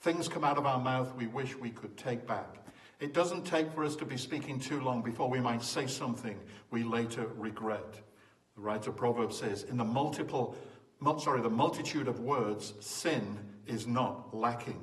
Things 0.00 0.28
come 0.28 0.44
out 0.44 0.56
of 0.56 0.64
our 0.64 0.80
mouth 0.80 1.14
we 1.14 1.26
wish 1.26 1.54
we 1.56 1.68
could 1.68 1.94
take 1.98 2.26
back. 2.26 2.56
It 3.00 3.12
doesn't 3.12 3.44
take 3.44 3.70
for 3.70 3.84
us 3.84 3.94
to 3.96 4.06
be 4.06 4.16
speaking 4.16 4.58
too 4.58 4.80
long 4.80 5.02
before 5.02 5.28
we 5.28 5.40
might 5.40 5.62
say 5.62 5.86
something 5.86 6.40
we 6.70 6.84
later 6.84 7.26
regret. 7.36 8.00
The 8.54 8.62
writer 8.62 8.88
of 8.88 8.96
Proverbs 8.96 9.36
says, 9.36 9.64
In 9.64 9.76
the 9.76 9.84
multiple, 9.84 10.56
sorry, 11.18 11.42
the 11.42 11.50
multitude 11.50 12.08
of 12.08 12.20
words, 12.20 12.72
sin 12.80 13.38
is 13.66 13.86
not 13.86 14.34
lacking. 14.34 14.82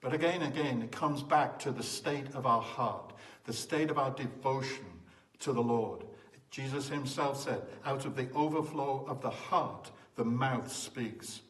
But 0.00 0.14
again 0.14 0.42
again, 0.42 0.82
it 0.82 0.92
comes 0.92 1.24
back 1.24 1.58
to 1.60 1.72
the 1.72 1.82
state 1.82 2.32
of 2.32 2.46
our 2.46 2.62
heart, 2.62 3.12
the 3.42 3.52
state 3.52 3.90
of 3.90 3.98
our 3.98 4.12
devotion 4.12 4.86
to 5.40 5.52
the 5.52 5.60
Lord. 5.60 6.04
Jesus 6.52 6.88
himself 6.88 7.42
said, 7.42 7.62
out 7.84 8.04
of 8.04 8.14
the 8.14 8.30
overflow 8.36 9.04
of 9.08 9.20
the 9.20 9.30
heart, 9.30 9.90
the 10.14 10.24
mouth 10.24 10.70
speaks. 10.70 11.40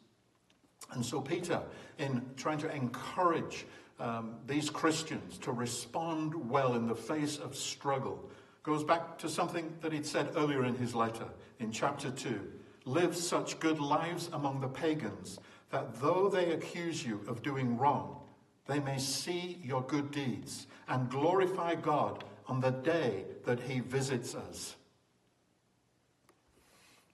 And 0.91 1.05
so, 1.05 1.21
Peter, 1.21 1.61
in 1.97 2.25
trying 2.35 2.57
to 2.59 2.73
encourage 2.73 3.65
um, 3.99 4.35
these 4.47 4.69
Christians 4.69 5.37
to 5.39 5.51
respond 5.51 6.49
well 6.49 6.75
in 6.75 6.87
the 6.87 6.95
face 6.95 7.37
of 7.37 7.55
struggle, 7.55 8.29
goes 8.63 8.83
back 8.83 9.17
to 9.19 9.29
something 9.29 9.73
that 9.81 9.93
he'd 9.93 10.05
said 10.05 10.31
earlier 10.35 10.65
in 10.65 10.75
his 10.75 10.95
letter 10.95 11.25
in 11.59 11.71
chapter 11.71 12.09
2. 12.09 12.39
Live 12.85 13.15
such 13.15 13.59
good 13.59 13.79
lives 13.79 14.29
among 14.33 14.61
the 14.61 14.67
pagans 14.67 15.39
that 15.69 15.99
though 16.01 16.29
they 16.29 16.51
accuse 16.51 17.05
you 17.05 17.21
of 17.27 17.43
doing 17.43 17.77
wrong, 17.77 18.19
they 18.67 18.79
may 18.79 18.97
see 18.97 19.59
your 19.63 19.81
good 19.83 20.11
deeds 20.11 20.67
and 20.87 21.09
glorify 21.09 21.75
God 21.75 22.23
on 22.47 22.59
the 22.59 22.71
day 22.71 23.25
that 23.45 23.59
he 23.59 23.79
visits 23.79 24.33
us. 24.33 24.75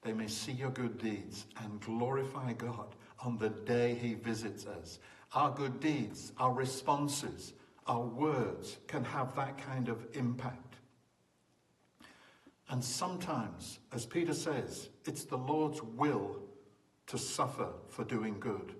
They 0.01 0.13
may 0.13 0.27
see 0.27 0.51
your 0.51 0.69
good 0.69 0.97
deeds 0.97 1.45
and 1.63 1.81
glorify 1.81 2.53
God 2.53 2.95
on 3.25 3.37
the 3.37 3.49
day 3.49 3.95
he 3.95 4.13
visits 4.13 4.67
us. 4.67 4.99
Our 5.33 5.51
good 5.51 5.79
deeds, 5.79 6.31
our 6.37 6.53
responses, 6.53 7.53
our 7.87 8.01
words 8.01 8.77
can 8.87 9.03
have 9.03 9.35
that 9.35 9.57
kind 9.57 9.89
of 9.89 10.05
impact. 10.13 10.75
And 12.69 12.83
sometimes, 12.83 13.79
as 13.91 14.05
Peter 14.05 14.33
says, 14.33 14.89
it's 15.05 15.23
the 15.23 15.37
Lord's 15.37 15.81
will 15.81 16.37
to 17.07 17.17
suffer 17.17 17.67
for 17.89 18.03
doing 18.03 18.39
good. 18.39 18.75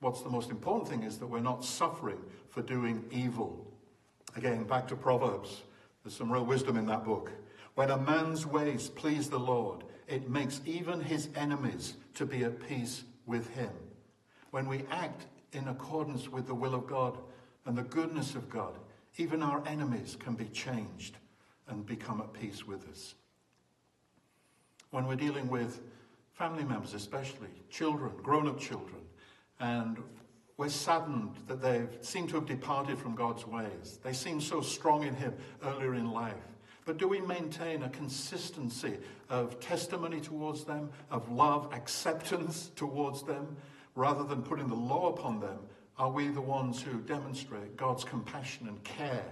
What's 0.00 0.22
the 0.22 0.28
most 0.28 0.50
important 0.50 0.88
thing 0.88 1.02
is 1.02 1.18
that 1.18 1.26
we're 1.26 1.40
not 1.40 1.64
suffering 1.64 2.18
for 2.50 2.62
doing 2.62 3.04
evil. 3.10 3.66
Again, 4.36 4.64
back 4.64 4.88
to 4.88 4.96
Proverbs. 4.96 5.62
There's 6.02 6.16
some 6.16 6.30
real 6.30 6.44
wisdom 6.44 6.76
in 6.76 6.86
that 6.86 7.04
book. 7.04 7.32
When 7.74 7.90
a 7.90 7.96
man's 7.96 8.46
ways 8.46 8.88
please 8.88 9.30
the 9.30 9.38
Lord, 9.38 9.84
it 10.08 10.28
makes 10.28 10.60
even 10.66 11.00
his 11.00 11.28
enemies 11.34 11.94
to 12.16 12.26
be 12.26 12.44
at 12.44 12.66
peace 12.68 13.04
with 13.24 13.48
him. 13.54 13.70
When 14.50 14.66
we 14.66 14.84
act 14.90 15.26
in 15.52 15.68
accordance 15.68 16.28
with 16.28 16.46
the 16.46 16.54
will 16.54 16.74
of 16.74 16.86
God 16.86 17.16
and 17.64 17.76
the 17.76 17.82
goodness 17.82 18.34
of 18.34 18.50
God, 18.50 18.74
even 19.16 19.42
our 19.42 19.62
enemies 19.66 20.16
can 20.18 20.34
be 20.34 20.46
changed 20.46 21.16
and 21.68 21.86
become 21.86 22.20
at 22.20 22.32
peace 22.32 22.66
with 22.66 22.88
us. 22.88 23.14
When 24.90 25.06
we're 25.06 25.16
dealing 25.16 25.48
with 25.48 25.80
family 26.32 26.64
members, 26.64 26.94
especially 26.94 27.48
children, 27.70 28.12
grown 28.22 28.46
up 28.46 28.58
children, 28.58 29.00
and 29.58 29.98
we're 30.58 30.68
saddened 30.68 31.36
that 31.48 31.60
they 31.60 31.86
seem 32.00 32.26
to 32.28 32.36
have 32.36 32.46
departed 32.46 32.98
from 32.98 33.14
God's 33.14 33.46
ways. 33.46 33.98
They 34.02 34.12
seem 34.12 34.40
so 34.40 34.60
strong 34.60 35.02
in 35.02 35.14
Him 35.14 35.34
earlier 35.64 35.94
in 35.94 36.10
life. 36.10 36.34
But 36.86 36.96
do 36.96 37.06
we 37.08 37.20
maintain 37.20 37.82
a 37.82 37.90
consistency 37.90 38.96
of 39.28 39.60
testimony 39.60 40.20
towards 40.20 40.64
them, 40.64 40.88
of 41.10 41.30
love, 41.30 41.70
acceptance 41.74 42.70
towards 42.76 43.22
them, 43.22 43.56
rather 43.94 44.24
than 44.24 44.40
putting 44.40 44.68
the 44.68 44.74
law 44.74 45.12
upon 45.12 45.40
them 45.40 45.58
are 45.98 46.10
we 46.10 46.28
the 46.28 46.40
ones 46.40 46.82
who 46.82 47.00
demonstrate 47.00 47.76
God's 47.76 48.04
compassion 48.04 48.68
and 48.68 48.82
care? 48.84 49.24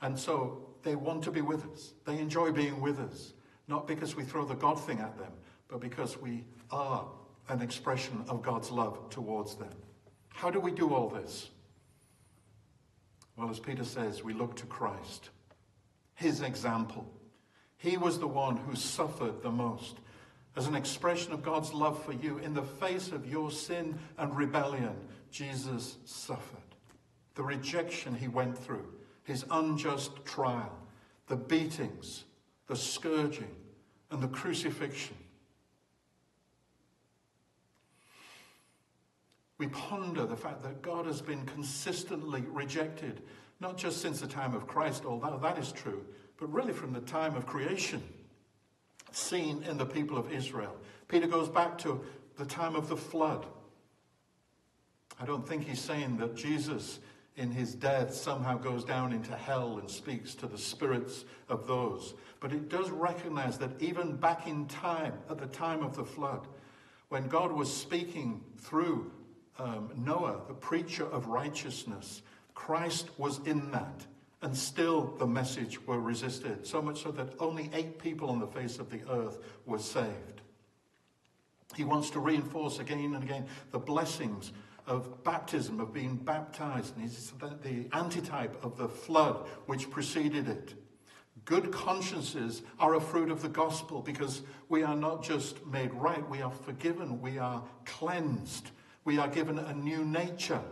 And 0.00 0.18
so 0.18 0.66
they 0.82 0.96
want 0.96 1.22
to 1.24 1.30
be 1.30 1.42
with 1.42 1.64
us. 1.70 1.94
They 2.04 2.18
enjoy 2.18 2.50
being 2.50 2.80
with 2.80 2.98
us, 2.98 3.34
not 3.68 3.86
because 3.86 4.16
we 4.16 4.24
throw 4.24 4.44
the 4.44 4.54
God 4.54 4.80
thing 4.80 4.98
at 4.98 5.16
them, 5.16 5.32
but 5.68 5.80
because 5.80 6.20
we 6.20 6.44
are 6.70 7.06
an 7.48 7.62
expression 7.62 8.24
of 8.28 8.42
God's 8.42 8.70
love 8.70 9.10
towards 9.10 9.54
them. 9.54 9.72
How 10.30 10.50
do 10.50 10.58
we 10.58 10.72
do 10.72 10.92
all 10.92 11.08
this? 11.08 11.50
Well, 13.36 13.48
as 13.48 13.60
Peter 13.60 13.84
says, 13.84 14.24
we 14.24 14.34
look 14.34 14.56
to 14.56 14.66
Christ, 14.66 15.30
his 16.14 16.40
example. 16.42 17.06
He 17.76 17.96
was 17.96 18.18
the 18.18 18.28
one 18.28 18.56
who 18.56 18.76
suffered 18.76 19.42
the 19.42 19.50
most 19.50 19.96
as 20.56 20.66
an 20.66 20.74
expression 20.74 21.32
of 21.32 21.42
God's 21.42 21.72
love 21.72 22.02
for 22.04 22.12
you. 22.12 22.38
In 22.38 22.54
the 22.54 22.62
face 22.62 23.10
of 23.10 23.26
your 23.26 23.50
sin 23.50 23.98
and 24.18 24.36
rebellion, 24.36 24.94
Jesus 25.30 25.96
suffered. 26.04 26.58
The 27.34 27.42
rejection 27.42 28.14
he 28.14 28.28
went 28.28 28.56
through, 28.56 28.86
his 29.24 29.44
unjust 29.50 30.24
trial, 30.24 30.76
the 31.26 31.36
beatings, 31.36 32.24
the 32.66 32.76
scourging, 32.76 33.54
and 34.10 34.22
the 34.22 34.28
crucifixion. 34.28 35.16
We 39.56 39.68
ponder 39.68 40.26
the 40.26 40.36
fact 40.36 40.62
that 40.64 40.82
God 40.82 41.06
has 41.06 41.22
been 41.22 41.46
consistently 41.46 42.42
rejected, 42.48 43.22
not 43.62 43.76
just 43.76 44.02
since 44.02 44.20
the 44.20 44.26
time 44.26 44.54
of 44.54 44.66
Christ, 44.66 45.04
although 45.06 45.38
that 45.40 45.56
is 45.56 45.70
true, 45.70 46.04
but 46.36 46.52
really 46.52 46.72
from 46.72 46.92
the 46.92 47.00
time 47.00 47.36
of 47.36 47.46
creation, 47.46 48.02
seen 49.12 49.62
in 49.62 49.78
the 49.78 49.86
people 49.86 50.18
of 50.18 50.32
Israel. 50.32 50.76
Peter 51.06 51.28
goes 51.28 51.48
back 51.48 51.78
to 51.78 52.04
the 52.36 52.44
time 52.44 52.74
of 52.74 52.88
the 52.88 52.96
flood. 52.96 53.46
I 55.20 55.24
don't 55.24 55.46
think 55.46 55.64
he's 55.64 55.80
saying 55.80 56.16
that 56.16 56.34
Jesus, 56.34 56.98
in 57.36 57.52
his 57.52 57.74
death, 57.74 58.12
somehow 58.12 58.58
goes 58.58 58.84
down 58.84 59.12
into 59.12 59.36
hell 59.36 59.78
and 59.78 59.88
speaks 59.88 60.34
to 60.36 60.48
the 60.48 60.58
spirits 60.58 61.24
of 61.48 61.68
those. 61.68 62.14
But 62.40 62.52
it 62.52 62.68
does 62.68 62.90
recognize 62.90 63.58
that 63.58 63.80
even 63.80 64.16
back 64.16 64.48
in 64.48 64.66
time, 64.66 65.12
at 65.30 65.38
the 65.38 65.46
time 65.46 65.84
of 65.84 65.94
the 65.94 66.04
flood, 66.04 66.48
when 67.10 67.28
God 67.28 67.52
was 67.52 67.72
speaking 67.72 68.40
through 68.58 69.12
um, 69.58 69.90
Noah, 69.96 70.40
the 70.48 70.54
preacher 70.54 71.04
of 71.04 71.28
righteousness, 71.28 72.22
Christ 72.66 73.08
was 73.18 73.40
in 73.44 73.72
that. 73.72 74.06
And 74.40 74.56
still 74.56 75.16
the 75.18 75.26
message 75.26 75.84
were 75.84 75.98
resisted, 75.98 76.64
so 76.64 76.80
much 76.80 77.02
so 77.02 77.10
that 77.10 77.34
only 77.40 77.68
eight 77.72 77.98
people 77.98 78.30
on 78.30 78.38
the 78.38 78.46
face 78.46 78.78
of 78.78 78.88
the 78.88 79.00
earth 79.10 79.38
were 79.66 79.80
saved. 79.80 80.42
He 81.74 81.82
wants 81.82 82.10
to 82.10 82.20
reinforce 82.20 82.78
again 82.78 83.14
and 83.14 83.24
again 83.24 83.46
the 83.72 83.80
blessings 83.80 84.52
of 84.86 85.24
baptism, 85.24 85.80
of 85.80 85.92
being 85.92 86.14
baptized. 86.14 86.94
And 86.94 87.02
he's 87.02 87.32
the 87.62 87.88
antitype 87.92 88.64
of 88.64 88.76
the 88.76 88.88
flood 88.88 89.48
which 89.66 89.90
preceded 89.90 90.48
it. 90.48 90.74
Good 91.44 91.72
consciences 91.72 92.62
are 92.78 92.94
a 92.94 93.00
fruit 93.00 93.32
of 93.32 93.42
the 93.42 93.48
gospel 93.48 94.02
because 94.02 94.42
we 94.68 94.84
are 94.84 94.96
not 94.96 95.24
just 95.24 95.66
made 95.66 95.92
right, 95.94 96.28
we 96.30 96.42
are 96.42 96.52
forgiven, 96.52 97.20
we 97.20 97.38
are 97.38 97.64
cleansed, 97.86 98.70
we 99.04 99.18
are 99.18 99.28
given 99.28 99.58
a 99.58 99.74
new 99.74 100.04
nature, 100.04 100.62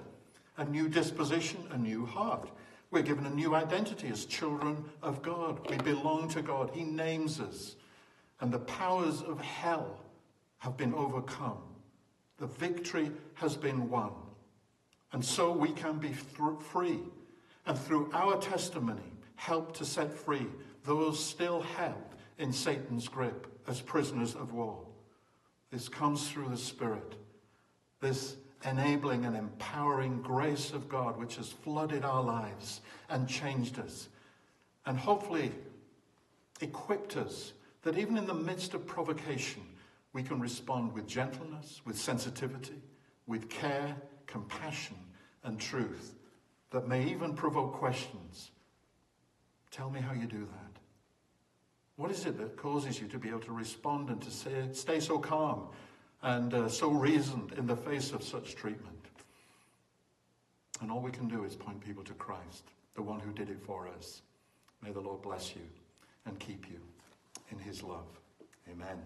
a 0.61 0.64
new 0.67 0.88
disposition, 0.88 1.59
a 1.71 1.79
new 1.79 2.05
heart. 2.05 2.50
We're 2.90 3.02
given 3.02 3.25
a 3.25 3.31
new 3.31 3.55
identity 3.55 4.09
as 4.09 4.26
children 4.26 4.85
of 5.02 5.23
God. 5.23 5.59
We 5.71 5.79
belong 5.79 6.29
to 6.31 6.43
God. 6.43 6.71
He 6.75 6.85
names 6.85 7.40
us. 7.40 7.76
And 8.40 8.52
the 8.52 8.59
powers 8.59 9.23
of 9.23 9.40
hell 9.40 9.99
have 10.59 10.76
been 10.76 10.93
overcome. 10.93 11.62
The 12.37 12.47
victory 12.47 13.11
has 13.35 13.57
been 13.57 13.88
won. 13.88 14.12
And 15.12 15.25
so 15.25 15.50
we 15.50 15.73
can 15.73 15.99
be 15.99 16.12
free. 16.12 17.00
And 17.64 17.79
through 17.79 18.11
our 18.12 18.38
testimony, 18.38 19.00
help 19.37 19.75
to 19.79 19.87
set 19.87 20.12
free 20.12 20.47
those 20.85 21.23
still 21.23 21.62
held 21.62 22.14
in 22.38 22.52
Satan's 22.52 23.09
grip 23.09 23.46
as 23.66 23.81
prisoners 23.81 24.35
of 24.35 24.53
war. 24.53 24.79
This 25.70 25.88
comes 25.88 26.29
through 26.29 26.51
the 26.51 26.57
Spirit. 26.59 27.14
This 28.01 28.37
enabling 28.64 29.25
and 29.25 29.37
empowering 29.37 30.20
grace 30.23 30.73
of 30.73 30.88
God, 30.88 31.16
which 31.18 31.37
has 31.37 31.49
flooded 31.49 32.05
our 32.05 32.23
lives 32.23 32.81
and 33.09 33.29
changed 33.29 33.79
us, 33.79 34.09
and 34.87 34.99
hopefully 34.99 35.53
equipped 36.61 37.16
us 37.16 37.53
that 37.83 37.99
even 37.99 38.18
in 38.18 38.27
the 38.27 38.35
midst 38.35 38.75
of 38.75 38.87
provocation, 38.87 39.62
we 40.12 40.23
can 40.23 40.40
respond 40.40 40.92
with 40.92 41.07
gentleness, 41.07 41.81
with 41.85 41.99
sensitivity, 41.99 42.83
with 43.27 43.49
care, 43.49 43.96
compassion, 44.27 44.96
and 45.44 45.59
truth 45.59 46.14
that 46.70 46.87
may 46.87 47.05
even 47.05 47.35
provoke 47.35 47.73
questions. 47.75 48.51
Tell 49.70 49.90
me 49.90 50.01
how 50.01 50.12
you 50.12 50.27
do 50.27 50.40
that. 50.40 50.81
What 51.96 52.11
is 52.11 52.27
it 52.27 52.38
that 52.38 52.57
causes 52.57 53.01
you 53.01 53.09
to 53.09 53.18
be 53.18 53.29
able 53.29 53.40
to 53.40 53.53
respond 53.53 54.11
and 54.11 54.20
to 54.23 54.31
say, 54.31 54.68
stay 54.73 55.01
so 55.01 55.18
calm 55.18 55.68
and 56.22 56.52
uh, 56.52 56.68
so 56.68 56.90
reasoned 56.90 57.52
in 57.56 57.66
the 57.66 57.76
face 57.76 58.12
of 58.12 58.22
such 58.22 58.54
treatment. 58.54 58.96
And 60.80 60.90
all 60.90 61.00
we 61.00 61.11
can 61.11 61.28
do 61.28 61.44
is 61.44 61.54
point 61.54 61.80
people 61.80 62.04
to 62.04 62.14
Christ, 62.14 62.64
the 62.94 63.02
one 63.02 63.20
who 63.20 63.33
did 63.33 63.50
it 63.50 63.61
for 63.62 63.88
us. 63.88 64.22
May 64.83 64.92
the 64.92 65.00
Lord 65.00 65.22
bless 65.22 65.54
you 65.54 65.62
and 66.26 66.38
keep 66.38 66.70
you 66.70 66.80
in 67.50 67.59
his 67.59 67.83
love. 67.83 68.06
Amen. 68.70 68.98